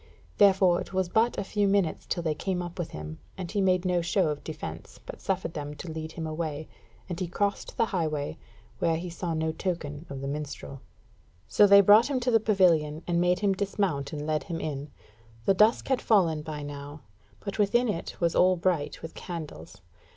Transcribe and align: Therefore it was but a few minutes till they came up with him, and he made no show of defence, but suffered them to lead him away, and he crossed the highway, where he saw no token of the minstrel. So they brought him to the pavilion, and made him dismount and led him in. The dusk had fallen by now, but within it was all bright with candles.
Therefore 0.39 0.81
it 0.81 0.93
was 0.93 1.09
but 1.09 1.37
a 1.37 1.43
few 1.43 1.67
minutes 1.67 2.07
till 2.07 2.23
they 2.23 2.33
came 2.33 2.59
up 2.63 2.79
with 2.79 2.89
him, 2.89 3.19
and 3.37 3.51
he 3.51 3.61
made 3.61 3.85
no 3.85 4.01
show 4.01 4.29
of 4.29 4.43
defence, 4.43 4.99
but 5.05 5.21
suffered 5.21 5.53
them 5.53 5.75
to 5.75 5.91
lead 5.91 6.13
him 6.13 6.25
away, 6.25 6.67
and 7.07 7.19
he 7.19 7.27
crossed 7.27 7.77
the 7.77 7.85
highway, 7.85 8.39
where 8.79 8.95
he 8.97 9.11
saw 9.11 9.35
no 9.35 9.51
token 9.51 10.07
of 10.09 10.19
the 10.21 10.27
minstrel. 10.27 10.81
So 11.47 11.67
they 11.67 11.81
brought 11.81 12.09
him 12.09 12.19
to 12.21 12.31
the 12.31 12.39
pavilion, 12.39 13.03
and 13.05 13.21
made 13.21 13.41
him 13.41 13.53
dismount 13.53 14.11
and 14.11 14.25
led 14.25 14.41
him 14.45 14.59
in. 14.59 14.89
The 15.45 15.53
dusk 15.53 15.87
had 15.87 16.01
fallen 16.01 16.41
by 16.41 16.63
now, 16.63 17.01
but 17.39 17.59
within 17.59 17.87
it 17.87 18.19
was 18.19 18.33
all 18.35 18.55
bright 18.55 19.03
with 19.03 19.13
candles. 19.13 19.81